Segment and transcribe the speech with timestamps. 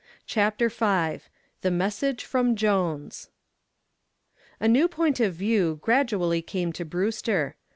[0.25, 1.21] CHAPTER V
[1.61, 3.29] THE MESSAGE FROM JONES
[4.59, 7.55] A new point of view gradually came to Brewster.